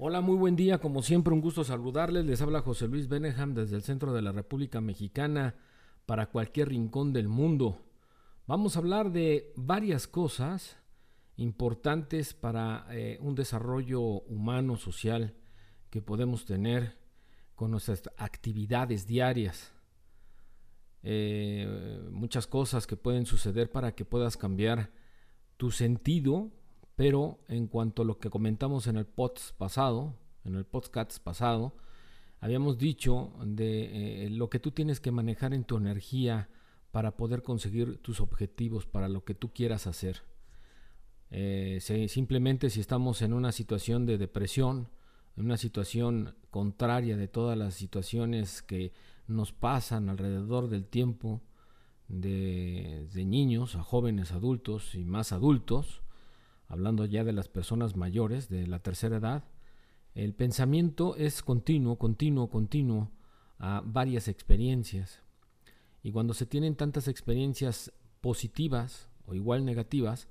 Hola, 0.00 0.20
muy 0.20 0.36
buen 0.36 0.54
día. 0.54 0.78
Como 0.78 1.02
siempre, 1.02 1.34
un 1.34 1.40
gusto 1.40 1.64
saludarles. 1.64 2.24
Les 2.24 2.40
habla 2.40 2.60
José 2.60 2.86
Luis 2.86 3.08
Beneham 3.08 3.52
desde 3.52 3.74
el 3.74 3.82
centro 3.82 4.12
de 4.12 4.22
la 4.22 4.30
República 4.30 4.80
Mexicana 4.80 5.56
para 6.06 6.30
cualquier 6.30 6.68
rincón 6.68 7.12
del 7.12 7.26
mundo. 7.26 7.84
Vamos 8.46 8.76
a 8.76 8.78
hablar 8.78 9.10
de 9.10 9.52
varias 9.56 10.06
cosas 10.06 10.76
importantes 11.34 12.32
para 12.32 12.86
eh, 12.90 13.18
un 13.20 13.34
desarrollo 13.34 14.00
humano, 14.00 14.76
social 14.76 15.34
que 15.90 16.00
podemos 16.00 16.44
tener 16.44 16.96
con 17.56 17.72
nuestras 17.72 18.08
actividades 18.18 19.04
diarias. 19.04 19.72
Eh, 21.02 22.06
muchas 22.12 22.46
cosas 22.46 22.86
que 22.86 22.96
pueden 22.96 23.26
suceder 23.26 23.72
para 23.72 23.96
que 23.96 24.04
puedas 24.04 24.36
cambiar 24.36 24.92
tu 25.56 25.72
sentido 25.72 26.52
pero 26.98 27.38
en 27.46 27.68
cuanto 27.68 28.02
a 28.02 28.04
lo 28.04 28.18
que 28.18 28.28
comentamos 28.28 28.88
en 28.88 28.96
el 28.96 29.06
podcast 29.06 29.56
pasado, 29.56 30.16
en 30.44 30.56
el 30.56 30.64
podcast 30.64 31.20
pasado, 31.20 31.76
habíamos 32.40 32.76
dicho 32.76 33.30
de 33.40 34.24
eh, 34.24 34.30
lo 34.30 34.50
que 34.50 34.58
tú 34.58 34.72
tienes 34.72 34.98
que 34.98 35.12
manejar 35.12 35.54
en 35.54 35.62
tu 35.62 35.76
energía 35.76 36.48
para 36.90 37.16
poder 37.16 37.44
conseguir 37.44 37.98
tus 37.98 38.20
objetivos, 38.20 38.84
para 38.84 39.08
lo 39.08 39.24
que 39.24 39.36
tú 39.36 39.52
quieras 39.52 39.86
hacer. 39.86 40.22
Eh, 41.30 41.78
simplemente 42.08 42.68
si 42.68 42.80
estamos 42.80 43.22
en 43.22 43.32
una 43.32 43.52
situación 43.52 44.04
de 44.04 44.18
depresión, 44.18 44.88
en 45.36 45.44
una 45.44 45.56
situación 45.56 46.34
contraria 46.50 47.16
de 47.16 47.28
todas 47.28 47.56
las 47.56 47.74
situaciones 47.74 48.60
que 48.60 48.92
nos 49.28 49.52
pasan 49.52 50.08
alrededor 50.08 50.68
del 50.68 50.84
tiempo, 50.84 51.42
de 52.08 53.24
niños 53.24 53.76
a 53.76 53.84
jóvenes 53.84 54.32
adultos 54.32 54.96
y 54.96 55.04
más 55.04 55.30
adultos, 55.30 56.02
hablando 56.68 57.04
ya 57.06 57.24
de 57.24 57.32
las 57.32 57.48
personas 57.48 57.96
mayores 57.96 58.48
de 58.48 58.66
la 58.66 58.78
tercera 58.78 59.16
edad, 59.16 59.44
el 60.14 60.34
pensamiento 60.34 61.16
es 61.16 61.42
continuo, 61.42 61.96
continuo, 61.96 62.50
continuo 62.50 63.10
a 63.58 63.82
varias 63.84 64.28
experiencias. 64.28 65.22
Y 66.02 66.12
cuando 66.12 66.34
se 66.34 66.46
tienen 66.46 66.76
tantas 66.76 67.08
experiencias 67.08 67.92
positivas 68.20 69.08
o 69.26 69.34
igual 69.34 69.64
negativas, 69.64 70.28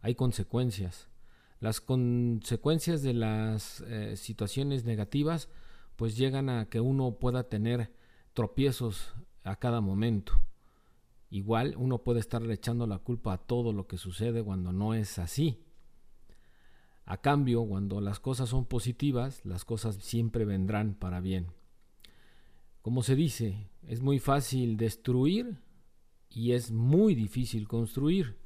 hay 0.00 0.14
consecuencias. 0.14 1.08
Las 1.58 1.80
consecuencias 1.80 3.02
de 3.02 3.14
las 3.14 3.82
eh, 3.82 4.16
situaciones 4.16 4.84
negativas 4.84 5.48
pues 5.96 6.16
llegan 6.16 6.48
a 6.48 6.66
que 6.70 6.80
uno 6.80 7.16
pueda 7.18 7.44
tener 7.44 7.92
tropiezos 8.32 9.14
a 9.44 9.56
cada 9.56 9.80
momento. 9.80 10.40
Igual 11.28 11.74
uno 11.76 11.98
puede 11.98 12.20
estar 12.20 12.42
echando 12.50 12.86
la 12.86 12.98
culpa 12.98 13.34
a 13.34 13.38
todo 13.38 13.72
lo 13.72 13.86
que 13.86 13.98
sucede 13.98 14.42
cuando 14.42 14.72
no 14.72 14.94
es 14.94 15.18
así. 15.18 15.62
A 17.10 17.16
cambio, 17.16 17.64
cuando 17.64 18.00
las 18.00 18.20
cosas 18.20 18.50
son 18.50 18.66
positivas, 18.66 19.44
las 19.44 19.64
cosas 19.64 19.96
siempre 19.96 20.44
vendrán 20.44 20.94
para 20.94 21.18
bien. 21.18 21.48
Como 22.82 23.02
se 23.02 23.16
dice, 23.16 23.68
es 23.88 24.00
muy 24.00 24.20
fácil 24.20 24.76
destruir 24.76 25.56
y 26.28 26.52
es 26.52 26.70
muy 26.70 27.16
difícil 27.16 27.66
construir. 27.66 28.36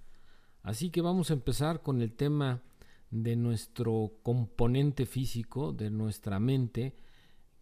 Así 0.63 0.89
que 0.89 1.03
vamos 1.03 1.29
a 1.29 1.35
empezar 1.35 1.83
con 1.83 2.01
el 2.01 2.15
tema 2.15 2.63
de 3.11 3.37
nuestro 3.37 4.15
componente 4.23 5.05
físico, 5.05 5.75
de 5.75 5.91
nuestra 5.91 6.41
mente, 6.41 6.97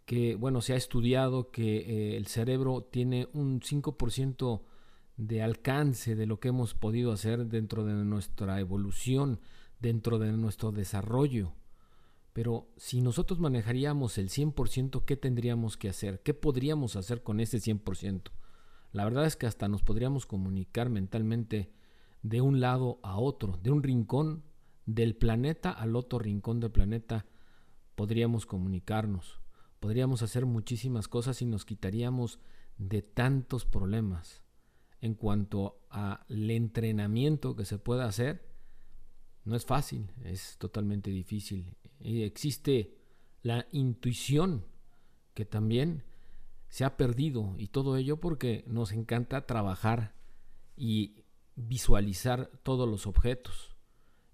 que 0.05 0.35
bueno, 0.35 0.61
se 0.61 0.71
ha 0.71 0.77
estudiado 0.77 1.51
que 1.51 1.79
eh, 1.79 2.15
el 2.15 2.27
cerebro 2.27 2.81
tiene 2.81 3.27
un 3.33 3.59
5% 3.59 4.61
de 5.17 5.41
alcance 5.41 6.15
de 6.15 6.27
lo 6.27 6.39
que 6.39 6.47
hemos 6.47 6.73
podido 6.73 7.11
hacer 7.11 7.47
dentro 7.47 7.83
de 7.83 7.93
nuestra 7.93 8.61
evolución 8.61 9.41
dentro 9.83 10.17
de 10.17 10.31
nuestro 10.31 10.71
desarrollo. 10.71 11.53
Pero 12.31 12.69
si 12.77 13.01
nosotros 13.01 13.39
manejaríamos 13.39 14.17
el 14.17 14.29
100%, 14.29 15.03
¿qué 15.05 15.17
tendríamos 15.17 15.77
que 15.77 15.89
hacer? 15.89 16.23
¿Qué 16.23 16.33
podríamos 16.33 16.95
hacer 16.95 17.21
con 17.21 17.39
ese 17.39 17.59
100%? 17.59 18.31
La 18.93 19.03
verdad 19.03 19.25
es 19.25 19.35
que 19.35 19.45
hasta 19.45 19.67
nos 19.67 19.83
podríamos 19.83 20.25
comunicar 20.25 20.89
mentalmente 20.89 21.71
de 22.23 22.41
un 22.41 22.61
lado 22.61 22.99
a 23.03 23.19
otro, 23.19 23.59
de 23.61 23.71
un 23.71 23.83
rincón 23.83 24.43
del 24.85 25.15
planeta 25.15 25.69
al 25.69 25.95
otro 25.95 26.17
rincón 26.17 26.59
del 26.59 26.71
planeta, 26.71 27.25
podríamos 27.95 28.45
comunicarnos. 28.45 29.41
Podríamos 29.79 30.21
hacer 30.21 30.45
muchísimas 30.45 31.09
cosas 31.09 31.41
y 31.41 31.45
nos 31.45 31.65
quitaríamos 31.65 32.39
de 32.77 33.01
tantos 33.01 33.65
problemas. 33.65 34.43
En 35.01 35.15
cuanto 35.15 35.81
al 35.89 36.49
entrenamiento 36.49 37.57
que 37.57 37.65
se 37.65 37.77
pueda 37.77 38.05
hacer, 38.05 38.52
no 39.45 39.55
es 39.55 39.65
fácil, 39.65 40.09
es 40.23 40.57
totalmente 40.57 41.11
difícil. 41.11 41.75
Y 41.99 42.23
existe 42.23 42.95
la 43.41 43.67
intuición 43.71 44.65
que 45.33 45.45
también 45.45 46.03
se 46.69 46.85
ha 46.85 46.97
perdido 46.97 47.53
y 47.57 47.67
todo 47.67 47.97
ello 47.97 48.17
porque 48.17 48.63
nos 48.67 48.91
encanta 48.91 49.45
trabajar 49.45 50.15
y 50.75 51.23
visualizar 51.55 52.49
todos 52.63 52.89
los 52.89 53.05
objetos. 53.05 53.75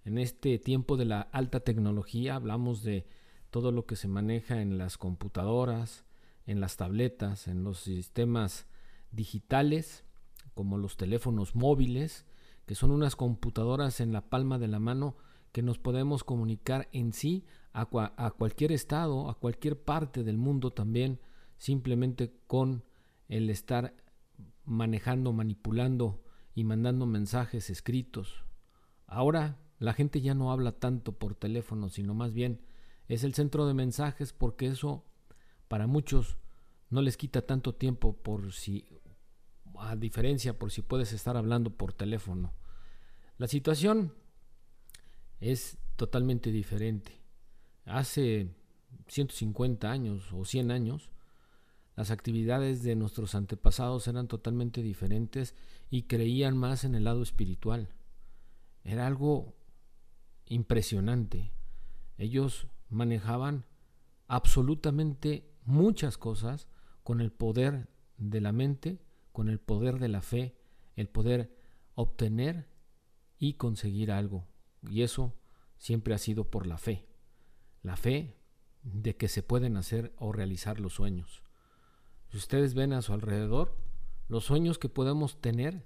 En 0.06 0.18
este 0.18 0.58
tiempo 0.58 0.96
de 0.96 1.06
la 1.06 1.22
alta 1.22 1.60
tecnología 1.60 2.36
hablamos 2.36 2.84
de 2.84 3.08
todo 3.50 3.72
lo 3.72 3.86
que 3.86 3.96
se 3.96 4.08
maneja 4.08 4.62
en 4.62 4.78
las 4.78 4.98
computadoras, 4.98 6.06
en 6.46 6.62
las 6.62 6.78
tabletas, 6.78 7.48
en 7.48 7.64
los 7.64 7.80
sistemas 7.80 8.68
digitales, 9.12 10.06
como 10.54 10.78
los 10.78 10.98
teléfonos 10.98 11.56
móviles, 11.56 12.26
que 12.70 12.76
son 12.76 12.92
unas 12.92 13.16
computadoras 13.16 14.00
en 14.00 14.14
la 14.14 14.30
palma 14.30 14.60
de 14.60 14.68
la 14.68 14.78
mano 14.78 15.18
que 15.52 15.64
nos 15.64 15.80
podemos 15.80 16.24
comunicar 16.24 16.88
en 16.92 17.14
sí 17.14 17.48
a, 17.74 17.86
cualquier 18.38 18.72
estado, 18.72 19.28
a 19.28 19.40
cualquier 19.40 19.82
parte 19.82 20.24
del 20.24 20.38
mundo 20.38 20.70
también, 20.70 21.20
simplemente 21.58 22.32
con 22.46 22.84
el 23.28 23.50
estar 23.50 23.96
manejando, 24.66 25.34
manipulando 25.34 26.22
y 26.54 26.64
mandando 26.64 27.08
mensajes 27.08 27.72
escritos. 27.72 28.46
Ahora 29.08 29.58
la 29.80 29.94
gente 29.94 30.22
ya 30.22 30.36
no 30.36 30.52
habla 30.52 30.74
tanto 30.74 31.14
por 31.14 31.34
teléfono, 31.34 31.90
sino 31.90 32.14
más 32.14 32.36
bien 32.36 32.62
es 33.08 33.24
el 33.24 33.34
centro 33.34 33.66
de 33.66 33.74
mensajes 33.74 34.32
porque 34.32 34.68
eso 34.68 35.06
para 35.68 35.88
muchos 35.88 36.38
no 36.92 37.02
les 37.02 37.18
quita 37.18 37.42
tanto 37.42 37.74
tiempo 37.74 38.14
por 38.14 38.54
si 38.54 38.99
a 39.80 39.96
diferencia 39.96 40.58
por 40.58 40.72
si 40.72 40.82
puedes 40.82 41.14
estar 41.14 41.38
hablando 41.38 41.72
por 41.72 41.94
teléfono. 41.94 42.54
La 43.38 43.48
situación 43.48 44.14
es 45.40 45.78
totalmente 45.96 46.52
diferente. 46.52 47.22
Hace 47.86 48.54
150 49.08 49.90
años 49.90 50.32
o 50.34 50.46
100 50.46 50.72
años, 50.72 51.10
las 51.96 52.12
actividades 52.12 52.84
de 52.84 52.96
nuestros 52.96 53.36
antepasados 53.36 54.08
eran 54.08 54.28
totalmente 54.28 54.82
diferentes 54.82 55.56
y 55.90 56.04
creían 56.04 56.58
más 56.58 56.84
en 56.84 56.96
el 56.96 57.04
lado 57.04 57.22
espiritual. 57.22 57.90
Era 58.84 59.08
algo 59.08 59.56
impresionante. 60.46 61.52
Ellos 62.18 62.68
manejaban 62.90 63.66
absolutamente 64.28 65.50
muchas 65.64 66.18
cosas 66.18 66.68
con 67.04 67.22
el 67.22 67.32
poder 67.32 67.90
de 68.18 68.42
la 68.42 68.52
mente 68.52 69.00
con 69.40 69.48
el 69.48 69.62
poder 69.62 70.00
de 70.00 70.10
la 70.10 70.22
fe, 70.22 70.54
el 70.98 71.08
poder 71.08 71.56
obtener 71.96 72.68
y 73.38 73.54
conseguir 73.54 74.12
algo. 74.12 74.46
Y 74.82 75.02
eso 75.02 75.34
siempre 75.78 76.14
ha 76.14 76.18
sido 76.18 76.52
por 76.52 76.68
la 76.68 76.78
fe. 76.78 77.08
La 77.82 77.96
fe 77.96 78.36
de 78.84 79.16
que 79.16 79.30
se 79.30 79.42
pueden 79.42 79.78
hacer 79.78 80.14
o 80.18 80.34
realizar 80.34 80.82
los 80.82 80.96
sueños. 80.96 81.42
Si 82.28 82.36
ustedes 82.36 82.74
ven 82.74 82.92
a 82.92 83.02
su 83.02 83.14
alrededor, 83.14 83.78
los 84.28 84.44
sueños 84.44 84.78
que 84.78 84.90
podemos 84.90 85.40
tener, 85.40 85.86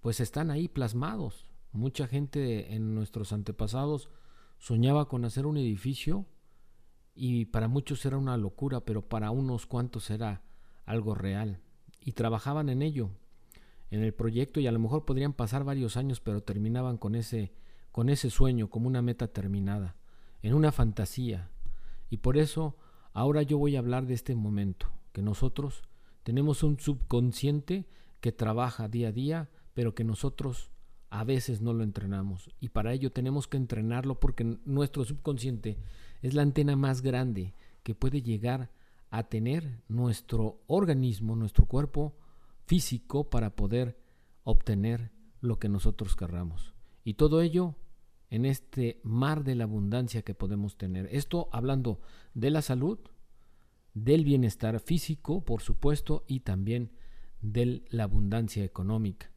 pues 0.00 0.18
están 0.18 0.50
ahí 0.50 0.66
plasmados. 0.66 1.46
Mucha 1.70 2.08
gente 2.08 2.74
en 2.74 2.96
nuestros 2.96 3.32
antepasados 3.32 4.10
soñaba 4.58 5.06
con 5.06 5.24
hacer 5.24 5.46
un 5.46 5.58
edificio 5.58 6.26
y 7.14 7.44
para 7.44 7.68
muchos 7.68 8.04
era 8.04 8.18
una 8.18 8.36
locura, 8.36 8.80
pero 8.80 9.08
para 9.08 9.30
unos 9.30 9.66
cuantos 9.66 10.10
era 10.10 10.42
algo 10.86 11.14
real 11.14 11.60
y 12.04 12.12
trabajaban 12.12 12.68
en 12.68 12.82
ello, 12.82 13.10
en 13.90 14.02
el 14.02 14.14
proyecto 14.14 14.60
y 14.60 14.66
a 14.66 14.72
lo 14.72 14.78
mejor 14.78 15.04
podrían 15.04 15.32
pasar 15.32 15.64
varios 15.64 15.96
años, 15.96 16.20
pero 16.20 16.42
terminaban 16.42 16.98
con 16.98 17.14
ese 17.14 17.52
con 17.94 18.08
ese 18.08 18.28
sueño 18.28 18.70
como 18.70 18.88
una 18.88 19.02
meta 19.02 19.28
terminada, 19.28 19.94
en 20.42 20.54
una 20.54 20.72
fantasía. 20.72 21.48
Y 22.10 22.16
por 22.16 22.36
eso 22.36 22.76
ahora 23.12 23.42
yo 23.42 23.56
voy 23.56 23.76
a 23.76 23.78
hablar 23.78 24.06
de 24.06 24.14
este 24.14 24.34
momento, 24.34 24.90
que 25.12 25.22
nosotros 25.22 25.84
tenemos 26.24 26.64
un 26.64 26.80
subconsciente 26.80 27.86
que 28.20 28.32
trabaja 28.32 28.88
día 28.88 29.08
a 29.08 29.12
día, 29.12 29.48
pero 29.74 29.94
que 29.94 30.02
nosotros 30.02 30.72
a 31.08 31.22
veces 31.22 31.60
no 31.60 31.72
lo 31.72 31.84
entrenamos. 31.84 32.50
Y 32.58 32.70
para 32.70 32.92
ello 32.92 33.12
tenemos 33.12 33.46
que 33.46 33.58
entrenarlo 33.58 34.18
porque 34.18 34.58
nuestro 34.64 35.04
subconsciente 35.04 35.78
es 36.20 36.34
la 36.34 36.42
antena 36.42 36.74
más 36.74 37.00
grande 37.00 37.54
que 37.84 37.94
puede 37.94 38.22
llegar 38.22 38.70
a 39.16 39.28
tener 39.28 39.80
nuestro 39.86 40.64
organismo, 40.66 41.36
nuestro 41.36 41.66
cuerpo 41.66 42.16
físico 42.66 43.30
para 43.30 43.54
poder 43.54 43.96
obtener 44.42 45.12
lo 45.40 45.60
que 45.60 45.68
nosotros 45.68 46.16
querramos. 46.16 46.74
Y 47.04 47.14
todo 47.14 47.40
ello 47.40 47.76
en 48.30 48.44
este 48.44 49.00
mar 49.04 49.44
de 49.44 49.54
la 49.54 49.64
abundancia 49.64 50.22
que 50.22 50.34
podemos 50.34 50.76
tener. 50.76 51.08
Esto 51.12 51.48
hablando 51.52 52.00
de 52.34 52.50
la 52.50 52.60
salud, 52.60 52.98
del 53.94 54.24
bienestar 54.24 54.80
físico, 54.80 55.44
por 55.44 55.62
supuesto, 55.62 56.24
y 56.26 56.40
también 56.40 56.90
de 57.40 57.84
la 57.90 58.04
abundancia 58.04 58.64
económica. 58.64 59.30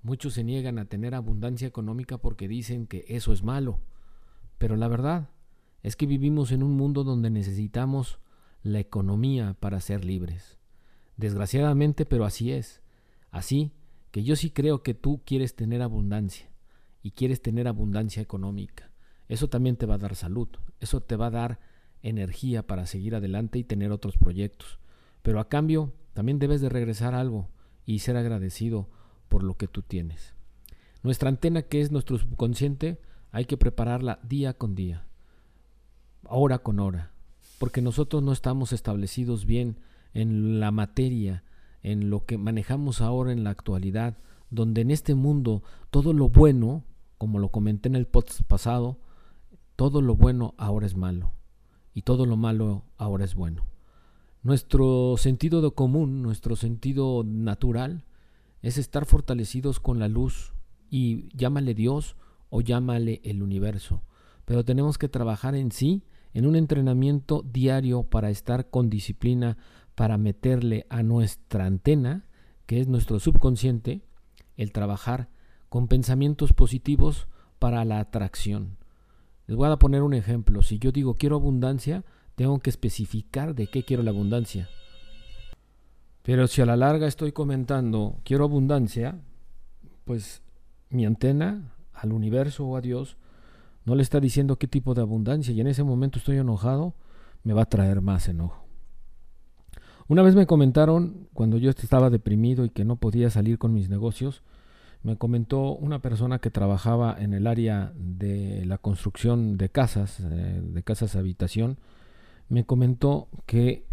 Muchos 0.00 0.32
se 0.32 0.42
niegan 0.42 0.78
a 0.78 0.86
tener 0.86 1.14
abundancia 1.14 1.68
económica 1.68 2.16
porque 2.16 2.48
dicen 2.48 2.86
que 2.86 3.04
eso 3.08 3.34
es 3.34 3.42
malo, 3.42 3.80
pero 4.56 4.76
la 4.76 4.88
verdad 4.88 5.28
es 5.82 5.96
que 5.96 6.06
vivimos 6.06 6.50
en 6.50 6.62
un 6.62 6.78
mundo 6.78 7.04
donde 7.04 7.28
necesitamos 7.28 8.21
la 8.62 8.80
economía 8.80 9.54
para 9.58 9.80
ser 9.80 10.04
libres. 10.04 10.58
Desgraciadamente, 11.16 12.06
pero 12.06 12.24
así 12.24 12.52
es. 12.52 12.82
Así 13.30 13.72
que 14.10 14.22
yo 14.22 14.36
sí 14.36 14.50
creo 14.50 14.82
que 14.82 14.94
tú 14.94 15.22
quieres 15.24 15.56
tener 15.56 15.82
abundancia 15.82 16.50
y 17.02 17.12
quieres 17.12 17.42
tener 17.42 17.66
abundancia 17.66 18.22
económica. 18.22 18.90
Eso 19.28 19.48
también 19.48 19.76
te 19.76 19.86
va 19.86 19.94
a 19.94 19.98
dar 19.98 20.14
salud, 20.14 20.48
eso 20.80 21.00
te 21.00 21.16
va 21.16 21.26
a 21.26 21.30
dar 21.30 21.60
energía 22.02 22.66
para 22.66 22.86
seguir 22.86 23.14
adelante 23.14 23.58
y 23.58 23.64
tener 23.64 23.90
otros 23.90 24.16
proyectos. 24.18 24.78
Pero 25.22 25.40
a 25.40 25.48
cambio, 25.48 25.92
también 26.12 26.38
debes 26.38 26.60
de 26.60 26.68
regresar 26.68 27.14
algo 27.14 27.48
y 27.86 28.00
ser 28.00 28.16
agradecido 28.16 28.90
por 29.28 29.42
lo 29.42 29.56
que 29.56 29.68
tú 29.68 29.82
tienes. 29.82 30.34
Nuestra 31.02 31.28
antena, 31.28 31.62
que 31.62 31.80
es 31.80 31.90
nuestro 31.90 32.18
subconsciente, 32.18 33.00
hay 33.30 33.46
que 33.46 33.56
prepararla 33.56 34.20
día 34.22 34.52
con 34.54 34.74
día, 34.74 35.06
hora 36.24 36.58
con 36.58 36.78
hora, 36.80 37.11
porque 37.62 37.80
nosotros 37.80 38.24
no 38.24 38.32
estamos 38.32 38.72
establecidos 38.72 39.46
bien 39.46 39.76
en 40.14 40.58
la 40.58 40.72
materia, 40.72 41.44
en 41.84 42.10
lo 42.10 42.26
que 42.26 42.36
manejamos 42.36 43.00
ahora 43.00 43.30
en 43.30 43.44
la 43.44 43.50
actualidad, 43.50 44.18
donde 44.50 44.80
en 44.80 44.90
este 44.90 45.14
mundo 45.14 45.62
todo 45.90 46.12
lo 46.12 46.28
bueno, 46.28 46.82
como 47.18 47.38
lo 47.38 47.50
comenté 47.50 47.88
en 47.88 47.94
el 47.94 48.08
podcast 48.08 48.42
pasado, 48.42 48.98
todo 49.76 50.02
lo 50.02 50.16
bueno 50.16 50.56
ahora 50.58 50.86
es 50.86 50.96
malo 50.96 51.30
y 51.94 52.02
todo 52.02 52.26
lo 52.26 52.36
malo 52.36 52.82
ahora 52.96 53.24
es 53.24 53.36
bueno. 53.36 53.64
Nuestro 54.42 55.14
sentido 55.16 55.62
de 55.62 55.70
común, 55.70 56.20
nuestro 56.20 56.56
sentido 56.56 57.22
natural, 57.24 58.02
es 58.62 58.76
estar 58.76 59.06
fortalecidos 59.06 59.78
con 59.78 60.00
la 60.00 60.08
luz 60.08 60.52
y 60.90 61.28
llámale 61.36 61.74
Dios 61.74 62.16
o 62.50 62.60
llámale 62.60 63.20
el 63.22 63.40
universo. 63.40 64.02
Pero 64.46 64.64
tenemos 64.64 64.98
que 64.98 65.08
trabajar 65.08 65.54
en 65.54 65.70
sí, 65.70 66.02
en 66.34 66.46
un 66.46 66.56
entrenamiento 66.56 67.42
diario 67.42 68.04
para 68.04 68.30
estar 68.30 68.70
con 68.70 68.90
disciplina, 68.90 69.58
para 69.94 70.18
meterle 70.18 70.86
a 70.88 71.02
nuestra 71.02 71.66
antena, 71.66 72.26
que 72.66 72.80
es 72.80 72.88
nuestro 72.88 73.20
subconsciente, 73.20 74.02
el 74.56 74.72
trabajar 74.72 75.28
con 75.68 75.88
pensamientos 75.88 76.52
positivos 76.52 77.28
para 77.58 77.84
la 77.84 78.00
atracción. 78.00 78.76
Les 79.46 79.56
voy 79.56 79.70
a 79.70 79.76
poner 79.76 80.02
un 80.02 80.14
ejemplo. 80.14 80.62
Si 80.62 80.78
yo 80.78 80.92
digo 80.92 81.14
quiero 81.14 81.36
abundancia, 81.36 82.04
tengo 82.34 82.58
que 82.60 82.70
especificar 82.70 83.54
de 83.54 83.66
qué 83.66 83.82
quiero 83.82 84.02
la 84.02 84.10
abundancia. 84.10 84.68
Pero 86.22 86.46
si 86.46 86.62
a 86.62 86.66
la 86.66 86.76
larga 86.76 87.06
estoy 87.06 87.32
comentando 87.32 88.20
quiero 88.24 88.44
abundancia, 88.44 89.20
pues 90.04 90.42
mi 90.88 91.04
antena 91.04 91.74
al 91.92 92.12
universo 92.12 92.66
o 92.66 92.76
a 92.76 92.80
Dios 92.80 93.16
no 93.84 93.94
le 93.94 94.02
está 94.02 94.20
diciendo 94.20 94.56
qué 94.56 94.68
tipo 94.68 94.94
de 94.94 95.02
abundancia 95.02 95.52
y 95.52 95.60
en 95.60 95.66
ese 95.66 95.82
momento 95.82 96.18
estoy 96.18 96.38
enojado, 96.38 96.94
me 97.44 97.52
va 97.52 97.62
a 97.62 97.68
traer 97.68 98.00
más 98.00 98.28
enojo. 98.28 98.64
Una 100.08 100.22
vez 100.22 100.34
me 100.34 100.46
comentaron, 100.46 101.28
cuando 101.32 101.56
yo 101.58 101.70
estaba 101.70 102.10
deprimido 102.10 102.64
y 102.64 102.70
que 102.70 102.84
no 102.84 102.96
podía 102.96 103.30
salir 103.30 103.58
con 103.58 103.72
mis 103.72 103.88
negocios, 103.88 104.42
me 105.02 105.16
comentó 105.16 105.74
una 105.74 106.00
persona 106.00 106.38
que 106.38 106.50
trabajaba 106.50 107.16
en 107.18 107.34
el 107.34 107.46
área 107.46 107.92
de 107.96 108.64
la 108.66 108.78
construcción 108.78 109.56
de 109.56 109.68
casas, 109.68 110.20
eh, 110.20 110.60
de 110.62 110.82
casas 110.82 111.16
habitación, 111.16 111.78
me 112.48 112.64
comentó 112.64 113.28
que 113.46 113.84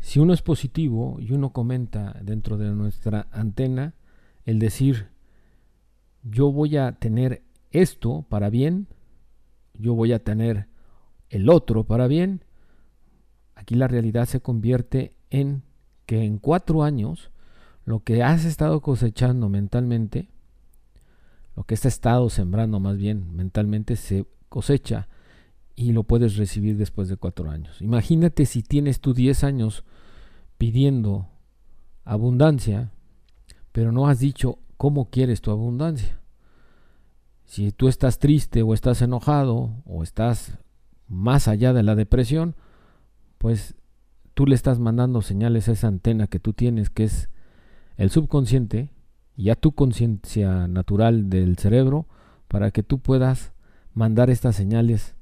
si 0.00 0.20
uno 0.20 0.34
es 0.34 0.42
positivo 0.42 1.16
y 1.20 1.32
uno 1.32 1.52
comenta 1.52 2.16
dentro 2.22 2.58
de 2.58 2.70
nuestra 2.72 3.28
antena 3.30 3.94
el 4.44 4.58
decir 4.58 5.08
yo 6.22 6.52
voy 6.52 6.76
a 6.76 6.92
tener 6.92 7.42
esto 7.70 8.24
para 8.28 8.50
bien, 8.50 8.86
yo 9.74 9.94
voy 9.94 10.12
a 10.12 10.22
tener 10.22 10.68
el 11.30 11.48
otro 11.48 11.84
para 11.84 12.06
bien, 12.06 12.44
aquí 13.54 13.74
la 13.74 13.88
realidad 13.88 14.26
se 14.26 14.40
convierte 14.40 15.16
en 15.30 15.62
que 16.06 16.24
en 16.24 16.38
cuatro 16.38 16.82
años 16.82 17.30
lo 17.84 18.00
que 18.00 18.22
has 18.22 18.44
estado 18.44 18.80
cosechando 18.80 19.48
mentalmente 19.48 20.28
lo 21.56 21.64
que 21.64 21.74
has 21.74 21.84
estado 21.84 22.30
sembrando 22.30 22.80
más 22.80 22.96
bien 22.96 23.34
mentalmente 23.34 23.96
se 23.96 24.26
cosecha 24.48 25.08
y 25.74 25.92
lo 25.92 26.04
puedes 26.04 26.36
recibir 26.36 26.76
después 26.76 27.08
de 27.08 27.16
cuatro 27.16 27.50
años. 27.50 27.80
Imagínate 27.80 28.46
si 28.46 28.62
tienes 28.62 29.00
tú 29.00 29.14
diez 29.14 29.42
años 29.42 29.84
pidiendo 30.58 31.28
abundancia, 32.04 32.90
pero 33.72 33.90
no 33.90 34.08
has 34.08 34.18
dicho 34.18 34.58
cómo 34.76 35.10
quieres 35.10 35.40
tu 35.40 35.50
abundancia. 35.50 36.20
Si 37.52 37.70
tú 37.70 37.88
estás 37.88 38.18
triste 38.18 38.62
o 38.62 38.72
estás 38.72 39.02
enojado 39.02 39.82
o 39.84 40.02
estás 40.02 40.56
más 41.06 41.48
allá 41.48 41.74
de 41.74 41.82
la 41.82 41.94
depresión, 41.94 42.56
pues 43.36 43.74
tú 44.32 44.46
le 44.46 44.54
estás 44.54 44.78
mandando 44.78 45.20
señales 45.20 45.68
a 45.68 45.72
esa 45.72 45.88
antena 45.88 46.28
que 46.28 46.38
tú 46.38 46.54
tienes, 46.54 46.88
que 46.88 47.04
es 47.04 47.28
el 47.98 48.08
subconsciente, 48.08 48.88
y 49.36 49.50
a 49.50 49.54
tu 49.54 49.72
conciencia 49.72 50.66
natural 50.66 51.28
del 51.28 51.58
cerebro 51.58 52.06
para 52.48 52.70
que 52.70 52.82
tú 52.82 53.00
puedas 53.00 53.52
mandar 53.92 54.30
estas 54.30 54.56
señales 54.56 55.14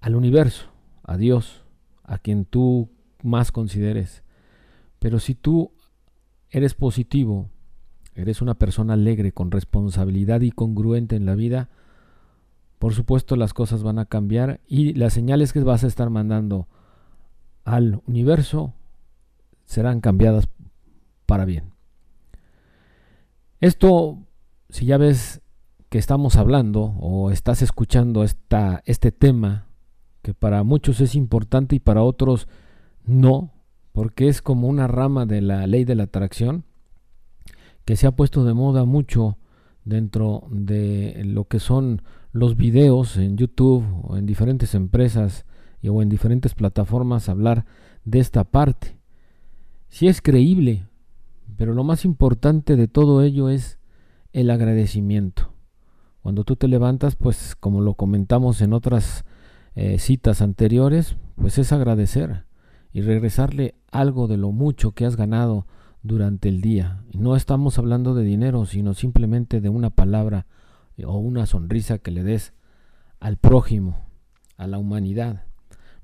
al 0.00 0.16
universo, 0.16 0.70
a 1.02 1.18
Dios, 1.18 1.66
a 2.02 2.16
quien 2.16 2.46
tú 2.46 2.88
más 3.22 3.52
consideres. 3.52 4.22
Pero 5.00 5.18
si 5.18 5.34
tú 5.34 5.70
eres 6.48 6.72
positivo, 6.72 7.50
eres 8.14 8.42
una 8.42 8.54
persona 8.54 8.94
alegre, 8.94 9.32
con 9.32 9.50
responsabilidad 9.50 10.40
y 10.40 10.50
congruente 10.50 11.16
en 11.16 11.26
la 11.26 11.34
vida, 11.34 11.68
por 12.78 12.94
supuesto 12.94 13.36
las 13.36 13.54
cosas 13.54 13.82
van 13.82 13.98
a 13.98 14.04
cambiar 14.04 14.60
y 14.66 14.92
las 14.94 15.14
señales 15.14 15.52
que 15.52 15.60
vas 15.60 15.84
a 15.84 15.86
estar 15.86 16.10
mandando 16.10 16.68
al 17.64 18.02
universo 18.06 18.74
serán 19.64 20.00
cambiadas 20.00 20.48
para 21.26 21.44
bien. 21.44 21.72
Esto, 23.60 24.18
si 24.68 24.86
ya 24.86 24.98
ves 24.98 25.40
que 25.88 25.98
estamos 25.98 26.36
hablando 26.36 26.94
o 27.00 27.30
estás 27.30 27.62
escuchando 27.62 28.22
esta, 28.22 28.82
este 28.84 29.12
tema, 29.12 29.66
que 30.22 30.34
para 30.34 30.62
muchos 30.62 31.00
es 31.00 31.14
importante 31.14 31.76
y 31.76 31.80
para 31.80 32.02
otros 32.02 32.48
no, 33.06 33.52
porque 33.92 34.28
es 34.28 34.42
como 34.42 34.68
una 34.68 34.88
rama 34.88 35.24
de 35.24 35.40
la 35.40 35.66
ley 35.66 35.84
de 35.84 35.94
la 35.94 36.04
atracción 36.04 36.64
que 37.84 37.96
se 37.96 38.06
ha 38.06 38.12
puesto 38.12 38.44
de 38.44 38.54
moda 38.54 38.84
mucho 38.84 39.38
dentro 39.84 40.46
de 40.50 41.22
lo 41.24 41.44
que 41.46 41.60
son 41.60 42.02
los 42.32 42.56
videos 42.56 43.16
en 43.16 43.36
YouTube 43.36 43.84
o 44.02 44.16
en 44.16 44.26
diferentes 44.26 44.74
empresas 44.74 45.44
o 45.86 46.02
en 46.02 46.08
diferentes 46.08 46.54
plataformas 46.54 47.28
hablar 47.28 47.66
de 48.04 48.18
esta 48.18 48.44
parte. 48.44 48.98
Si 49.88 50.08
es 50.08 50.20
creíble, 50.20 50.86
pero 51.56 51.74
lo 51.74 51.84
más 51.84 52.04
importante 52.04 52.76
de 52.76 52.88
todo 52.88 53.22
ello 53.22 53.48
es 53.48 53.78
el 54.32 54.50
agradecimiento. 54.50 55.52
Cuando 56.22 56.44
tú 56.44 56.56
te 56.56 56.68
levantas, 56.68 57.16
pues 57.16 57.54
como 57.54 57.80
lo 57.80 57.94
comentamos 57.94 58.62
en 58.62 58.72
otras 58.72 59.24
eh, 59.74 59.98
citas 59.98 60.40
anteriores, 60.40 61.16
pues 61.36 61.58
es 61.58 61.70
agradecer 61.72 62.44
y 62.92 63.02
regresarle 63.02 63.74
algo 63.90 64.26
de 64.26 64.38
lo 64.38 64.50
mucho 64.52 64.92
que 64.92 65.04
has 65.04 65.16
ganado 65.16 65.66
durante 66.04 66.48
el 66.48 66.60
día. 66.60 67.02
No 67.12 67.34
estamos 67.34 67.78
hablando 67.78 68.14
de 68.14 68.22
dinero, 68.22 68.66
sino 68.66 68.94
simplemente 68.94 69.60
de 69.60 69.70
una 69.70 69.90
palabra 69.90 70.46
o 71.04 71.16
una 71.16 71.46
sonrisa 71.46 71.98
que 71.98 72.12
le 72.12 72.22
des 72.22 72.52
al 73.18 73.38
prójimo, 73.38 74.06
a 74.56 74.68
la 74.68 74.78
humanidad. 74.78 75.44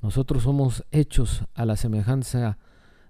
Nosotros 0.03 0.43
somos 0.43 0.85
hechos 0.91 1.45
a 1.55 1.67
la 1.67 1.77
semejanza 1.77 2.59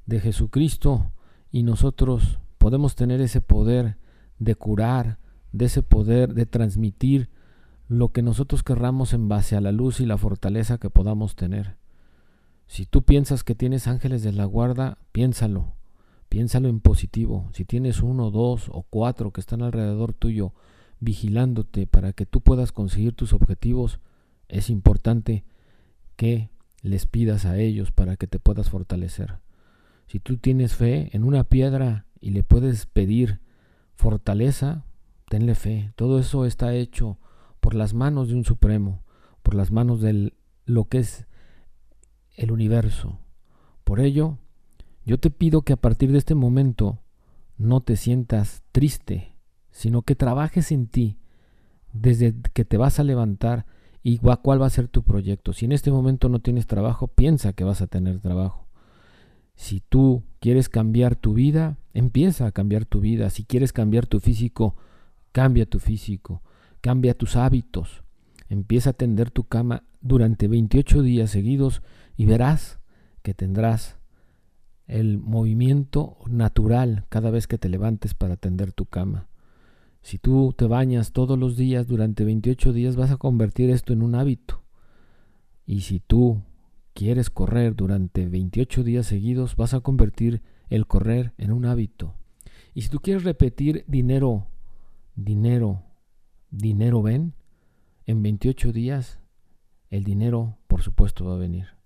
de 0.04 0.20
Jesucristo 0.20 1.12
y 1.52 1.62
nosotros 1.62 2.40
podemos 2.59 2.97
tener 2.97 3.20
ese 3.20 3.40
poder 3.40 3.97
de 4.40 4.56
curar, 4.56 5.18
de 5.52 5.66
ese 5.66 5.82
poder 5.82 6.35
de 6.35 6.44
transmitir 6.44 7.30
lo 7.87 8.09
que 8.09 8.23
nosotros 8.23 8.64
querramos 8.64 9.14
en 9.14 9.28
base 9.28 9.54
a 9.56 9.61
la 9.61 9.70
luz 9.70 10.00
y 10.00 10.06
la 10.06 10.18
fortaleza 10.18 10.78
que 10.78 10.90
podamos 10.90 11.37
tener. 11.37 11.76
Si 12.66 12.85
tú 12.85 13.02
piensas 13.02 13.44
que 13.44 13.54
tienes 13.54 13.87
ángeles 13.87 14.23
de 14.23 14.32
la 14.32 14.44
guarda, 14.44 14.99
piénsalo, 15.12 15.75
piénsalo 16.30 16.68
en 16.68 16.80
positivo. 16.80 17.50
Si 17.52 17.66
tienes 17.66 18.00
uno, 18.00 18.30
dos 18.30 18.70
o 18.72 18.84
cuatro 18.88 19.32
que 19.32 19.40
están 19.40 19.60
alrededor 19.60 20.14
tuyo 20.14 20.54
vigilándote 21.00 21.87
para 21.87 22.12
que 22.12 22.25
tú 22.25 22.40
puedas 22.40 22.72
conseguir 22.72 23.14
tus 23.14 23.32
objetivos, 23.32 24.00
es 24.49 24.70
importante 24.70 25.44
que 26.16 26.49
les 26.82 27.06
pidas 27.06 27.44
a 27.44 27.58
ellos 27.58 27.90
para 27.90 28.16
que 28.16 28.28
te 28.28 28.38
puedas 28.38 28.70
fortalecer. 28.70 29.40
Si 30.06 30.20
tú 30.20 30.38
tienes 30.38 30.75
fe 30.75 31.10
en 31.12 31.25
una 31.25 31.44
piedra 31.44 32.06
y 32.20 32.30
le 32.30 32.44
puedes 32.44 32.87
pedir 32.87 33.40
fortaleza, 33.96 34.84
tenle 35.28 35.56
fe. 35.56 35.92
Todo 35.96 36.20
eso 36.20 36.46
está 36.46 36.75
hecho 36.75 37.18
por 37.58 37.75
las 37.75 37.92
manos 37.92 38.28
de 38.28 38.37
un 38.37 38.44
supremo, 38.44 39.02
por 39.42 39.54
las 39.54 39.72
manos 39.72 40.00
de 40.00 40.32
lo 40.64 40.84
que 40.84 40.99
es 40.99 41.26
el 42.37 42.52
universo. 42.52 43.18
Por 43.82 43.99
ello, 43.99 44.38
yo 45.04 45.19
te 45.19 45.30
pido 45.30 45.62
que 45.62 45.73
a 45.73 45.76
partir 45.76 46.12
de 46.12 46.19
este 46.19 46.35
momento 46.35 47.00
no 47.57 47.80
te 47.80 47.97
sientas 47.97 48.62
triste, 48.73 49.37
sino 49.71 50.02
que 50.02 50.14
trabajes 50.14 50.73
en 50.73 50.87
ti 50.87 51.19
desde 51.92 52.35
que 52.54 52.64
te 52.64 52.76
vas 52.76 53.00
a 53.00 53.04
levantar 53.04 53.66
y 54.02 54.19
cuál 54.19 54.62
va 54.62 54.66
a 54.66 54.71
ser 54.71 54.88
tu 54.88 55.02
proyecto. 55.02 55.52
Si 55.52 55.66
en 55.66 55.73
este 55.73 55.90
momento 55.90 56.28
no 56.28 56.40
tienes 56.40 56.66
trabajo, 56.66 57.09
piensa 57.09 57.52
que 57.52 57.64
vas 57.64 57.83
a 57.83 57.87
tener 57.87 58.21
trabajo. 58.21 58.66
Si 59.54 59.80
tú 59.80 60.23
quieres 60.40 60.71
cambiar 60.71 61.16
tu 61.16 61.35
vida, 61.35 61.76
empieza 61.92 62.47
a 62.47 62.52
cambiar 62.52 62.87
tu 62.87 63.00
vida. 63.00 63.28
Si 63.28 63.45
quieres 63.45 63.75
cambiar 63.75 64.07
tu 64.07 64.21
físico, 64.21 64.75
cambia 65.33 65.66
tu 65.66 65.78
físico, 65.78 66.42
cambia 66.80 67.12
tus 67.12 67.37
hábitos. 67.37 68.02
Empieza 68.49 68.90
a 68.90 68.95
tender 68.95 69.30
tu 69.30 69.45
cama 69.45 69.85
durante 70.00 70.49
28 70.49 71.02
días 71.02 71.30
seguidos 71.30 71.83
y 72.16 72.25
verás 72.25 72.80
que 73.23 73.35
tendrás 73.35 74.00
el 74.90 75.18
movimiento 75.18 76.18
natural 76.28 77.04
cada 77.09 77.30
vez 77.30 77.47
que 77.47 77.59
te 77.59 77.68
levantes 77.68 78.14
para 78.14 78.37
tender 78.37 78.73
tu 78.73 78.87
cama. 78.87 79.28
Si 80.02 80.18
tú 80.18 80.52
te 80.56 80.66
bañas 80.66 81.12
todos 81.12 81.38
los 81.38 81.56
días 81.56 81.87
durante 81.87 82.25
28 82.25 82.73
días 82.73 82.97
vas 82.97 83.12
a 83.12 83.16
convertir 83.16 83.70
esto 83.70 83.92
en 83.92 84.02
un 84.02 84.16
hábito. 84.16 84.62
Y 85.64 85.82
si 85.82 86.00
tú 86.00 86.42
quieres 86.92 87.30
correr 87.30 87.76
durante 87.76 88.26
28 88.26 88.82
días 88.82 89.06
seguidos, 89.06 89.54
vas 89.54 89.75
a 89.75 89.80
convertir 89.80 90.42
el 90.70 90.87
correr 90.88 91.35
en 91.38 91.52
un 91.52 91.66
hábito. 91.66 92.14
Y 92.75 92.82
si 92.82 92.88
tú 92.88 92.99
quieres 92.99 93.23
repetir 93.23 93.85
dinero, 93.87 94.49
dinero, 95.14 95.82
dinero 96.50 97.00
ven, 97.02 97.35
en 98.06 98.23
28 98.23 98.73
días 98.73 99.20
el 99.88 100.02
dinero 100.02 100.56
por 100.66 100.82
supuesto 100.82 101.26
va 101.26 101.35
a 101.35 101.38
venir. 101.38 101.79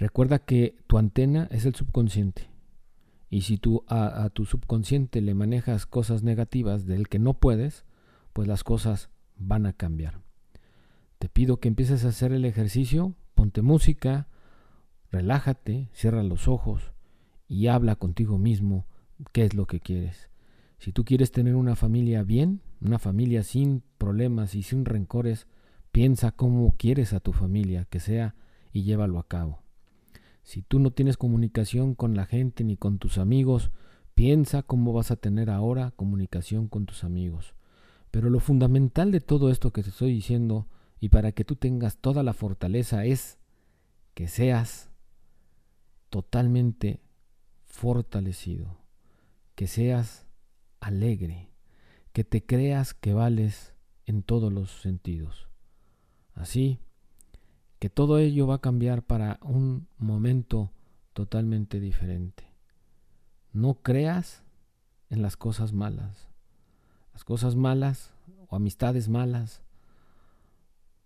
Recuerda 0.00 0.38
que 0.38 0.76
tu 0.86 0.96
antena 0.96 1.46
es 1.50 1.66
el 1.66 1.74
subconsciente. 1.74 2.48
Y 3.28 3.42
si 3.42 3.58
tú 3.58 3.84
a, 3.86 4.30
tu 4.30 4.46
subconsciente 4.46 5.20
le 5.20 5.34
manejas 5.34 5.84
cosas 5.84 6.22
negativas 6.22 6.86
del 6.86 7.06
que 7.06 7.18
no 7.18 7.34
puedes, 7.34 7.84
pues 8.32 8.48
las 8.48 8.64
cosas 8.64 9.10
van 9.36 9.66
a 9.66 9.74
cambiar. 9.74 10.22
Te 11.18 11.28
pido 11.28 11.58
que 11.60 11.68
empieces 11.68 12.06
a 12.06 12.08
hacer 12.08 12.32
el 12.32 12.46
ejercicio, 12.46 13.14
ponte 13.34 13.60
música, 13.60 14.26
relájate, 15.12 15.90
cierra 15.92 16.22
los 16.22 16.48
ojos 16.48 16.92
y 17.46 17.66
habla 17.66 17.94
contigo 17.94 18.38
mismo 18.38 18.86
qué 19.32 19.44
es 19.44 19.52
lo 19.52 19.66
que 19.66 19.80
quieres. 19.80 20.30
Si 20.78 20.92
tú 20.92 21.04
quieres 21.04 21.30
tener 21.30 21.56
una 21.56 21.76
familia 21.76 22.22
bien, 22.22 22.62
una 22.80 22.98
familia 22.98 23.42
sin 23.42 23.82
problemas 23.98 24.54
y 24.54 24.62
sin 24.62 24.86
rencores, 24.86 25.46
piensa 25.92 26.32
cómo 26.32 26.74
quieres 26.78 27.12
a 27.12 27.20
tu 27.20 27.34
familia 27.34 27.84
que 27.84 28.00
sea 28.00 28.34
y 28.72 28.84
llévalo 28.84 29.18
a 29.18 29.28
cabo. 29.28 29.60
Si 30.50 30.62
tú 30.62 30.80
no 30.80 30.90
tienes 30.90 31.16
comunicación 31.16 31.94
con 31.94 32.16
la 32.16 32.26
gente 32.26 32.64
ni 32.64 32.76
con 32.76 32.98
tus 32.98 33.18
amigos, 33.18 33.70
piensa 34.16 34.64
cómo 34.64 34.92
vas 34.92 35.12
a 35.12 35.16
tener 35.16 35.48
ahora 35.48 35.92
comunicación 35.92 36.66
con 36.66 36.86
tus 36.86 37.04
amigos. 37.04 37.54
Pero 38.10 38.30
lo 38.30 38.40
fundamental 38.40 39.12
de 39.12 39.20
todo 39.20 39.52
esto 39.52 39.72
que 39.72 39.84
te 39.84 39.90
estoy 39.90 40.12
diciendo 40.12 40.66
y 40.98 41.10
para 41.10 41.30
que 41.30 41.44
tú 41.44 41.54
tengas 41.54 41.98
toda 41.98 42.24
la 42.24 42.32
fortaleza 42.32 43.04
es 43.04 43.38
que 44.14 44.26
seas 44.26 44.90
totalmente 46.08 47.00
fortalecido, 47.64 48.76
que 49.54 49.68
seas 49.68 50.26
alegre, 50.80 51.52
que 52.12 52.24
te 52.24 52.44
creas 52.44 52.92
que 52.92 53.14
vales 53.14 53.72
en 54.04 54.24
todos 54.24 54.52
los 54.52 54.82
sentidos. 54.82 55.46
Así 56.34 56.80
que 57.80 57.88
todo 57.88 58.18
ello 58.18 58.46
va 58.46 58.56
a 58.56 58.60
cambiar 58.60 59.02
para 59.02 59.40
un 59.42 59.88
momento 59.96 60.70
totalmente 61.14 61.80
diferente. 61.80 62.44
No 63.52 63.74
creas 63.82 64.44
en 65.08 65.22
las 65.22 65.38
cosas 65.38 65.72
malas. 65.72 66.28
Las 67.14 67.24
cosas 67.24 67.56
malas 67.56 68.12
o 68.48 68.54
amistades 68.54 69.08
malas 69.08 69.62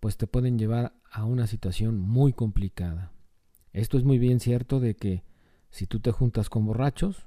pues 0.01 0.17
te 0.17 0.27
pueden 0.27 0.59
llevar 0.59 0.93
a 1.11 1.25
una 1.25 1.47
situación 1.47 1.99
muy 1.99 2.33
complicada. 2.33 3.13
Esto 3.73 3.97
es 3.97 4.05
muy 4.05 4.19
bien 4.19 4.41
cierto 4.41 4.81
de 4.81 4.97
que 4.97 5.23
si 5.71 5.87
tú 5.87 6.01
te 6.01 6.11
juntas 6.11 6.51
con 6.51 6.67
borrachos, 6.67 7.25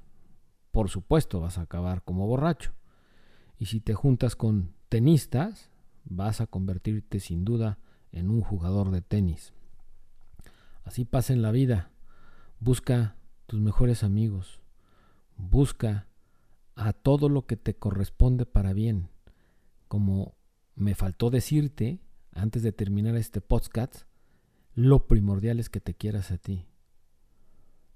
por 0.70 0.90
supuesto 0.90 1.40
vas 1.40 1.56
a 1.56 1.62
acabar 1.62 2.02
como 2.02 2.26
borracho. 2.26 2.72
Y 3.58 3.66
si 3.66 3.80
te 3.80 3.94
juntas 3.94 4.36
con 4.36 4.74
tenistas, 4.90 5.70
vas 6.04 6.42
a 6.42 6.46
convertirte 6.46 7.18
sin 7.18 7.46
duda 7.46 7.78
en 8.12 8.30
un 8.30 8.40
jugador 8.40 8.90
de 8.90 9.02
tenis. 9.02 9.52
Así 10.84 11.04
pasa 11.04 11.32
en 11.32 11.42
la 11.42 11.50
vida. 11.50 11.90
Busca 12.60 13.16
tus 13.46 13.60
mejores 13.60 14.02
amigos. 14.02 14.60
Busca 15.36 16.08
a 16.74 16.92
todo 16.92 17.28
lo 17.28 17.46
que 17.46 17.56
te 17.56 17.74
corresponde 17.76 18.46
para 18.46 18.72
bien. 18.72 19.10
Como 19.88 20.34
me 20.74 20.94
faltó 20.94 21.30
decirte 21.30 22.00
antes 22.32 22.62
de 22.62 22.72
terminar 22.72 23.16
este 23.16 23.40
podcast, 23.40 24.02
lo 24.74 25.06
primordial 25.06 25.60
es 25.60 25.68
que 25.68 25.80
te 25.80 25.94
quieras 25.94 26.30
a 26.30 26.38
ti. 26.38 26.66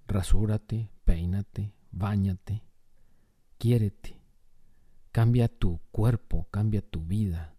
Rasúrate, 0.07 0.91
peínate, 1.05 1.75
báñate, 1.91 2.65
quiérete. 3.59 4.21
Cambia 5.13 5.49
tu 5.49 5.81
cuerpo, 5.93 6.49
cambia 6.51 6.83
tu 6.83 7.05
vida 7.05 7.55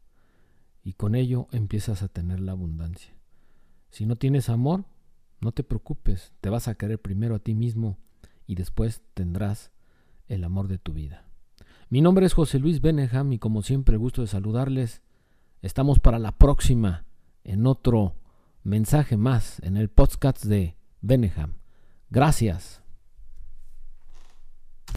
y 0.84 0.94
con 0.94 1.16
ello 1.16 1.48
empiezas 1.52 2.04
a 2.04 2.08
tener 2.08 2.40
la 2.40 2.52
abundancia. 2.52 3.14
Si 3.90 4.06
no 4.06 4.16
tienes 4.16 4.50
amor, 4.50 4.86
no 5.40 5.52
te 5.52 5.64
preocupes, 5.64 6.34
te 6.42 6.50
vas 6.50 6.68
a 6.68 6.76
querer 6.76 7.00
primero 7.00 7.36
a 7.36 7.40
ti 7.40 7.54
mismo 7.54 7.98
y 8.48 8.56
después 8.56 9.02
tendrás 9.14 9.72
el 10.28 10.44
amor 10.44 10.68
de 10.68 10.78
tu 10.78 10.94
vida. 10.94 11.26
Mi 11.90 12.02
nombre 12.02 12.26
es 12.26 12.34
José 12.34 12.60
Luis 12.60 12.82
Beneham 12.82 13.34
y 13.34 13.40
como 13.40 13.62
siempre 13.62 13.98
gusto 13.98 14.22
de 14.22 14.28
saludarles. 14.28 15.02
Estamos 15.62 16.00
para 16.00 16.20
la 16.20 16.32
próxima 16.32 17.06
en 17.44 17.68
otro 17.68 18.16
mensaje 18.64 19.18
más 19.18 19.60
en 19.64 19.78
el 19.78 19.90
podcast 19.90 20.44
de 20.46 20.76
Beneham. 21.02 21.54
Gracias. 22.10 22.83